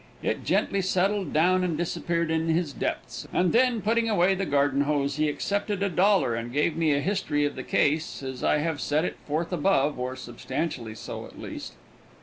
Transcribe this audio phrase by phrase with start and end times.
[0.23, 4.81] It gently settled down and disappeared in his depths, and then, putting away the garden
[4.85, 8.57] hose, he accepted a dollar and gave me a history of the case as I
[8.57, 11.73] have set it forth above, or substantially so, at least.